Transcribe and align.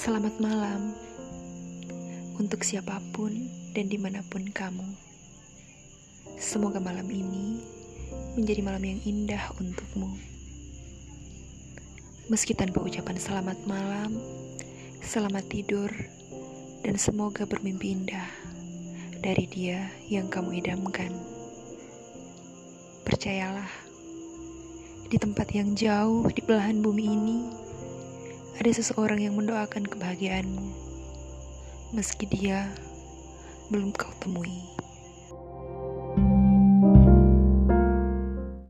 Selamat 0.00 0.32
malam 0.40 0.96
untuk 2.40 2.64
siapa 2.64 3.04
pun 3.12 3.36
dan 3.76 3.84
di 3.92 4.00
mana 4.00 4.24
pun 4.24 4.48
kamu. 4.48 4.96
Semoga 6.40 6.80
malam 6.80 7.04
ini 7.04 7.60
menjadi 8.32 8.64
malam 8.64 8.80
yang 8.80 8.96
indah 9.04 9.52
untukmu. 9.60 10.08
Meski 12.32 12.56
tanpa 12.56 12.80
ucapan 12.80 13.20
selamat 13.20 13.60
malam, 13.68 14.16
selamat 15.04 15.44
tidur, 15.52 15.92
dan 16.80 16.96
semoga 16.96 17.44
bermimpi 17.44 17.92
indah 17.92 18.24
dari 19.20 19.44
dia 19.52 19.84
yang 20.08 20.32
kamu 20.32 20.64
idamkan. 20.64 21.12
Percayalah, 23.04 23.68
di 25.12 25.20
tempat 25.20 25.52
yang 25.52 25.76
jauh 25.76 26.24
di 26.32 26.40
belahan 26.40 26.80
bumi 26.80 27.04
ini, 27.04 27.59
ada 28.60 28.76
seseorang 28.76 29.24
yang 29.24 29.40
mendoakan 29.40 29.88
kebahagiaanmu, 29.88 30.68
meski 31.96 32.28
dia 32.28 32.68
belum 33.72 33.88
kau 33.96 34.12
temui. 34.20 34.79